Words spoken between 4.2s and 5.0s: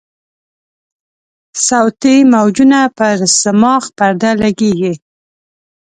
لګیږي.